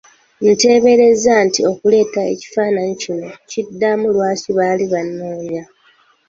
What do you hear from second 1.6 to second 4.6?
okuleeta ekifaananyi kino kiddamu lwaki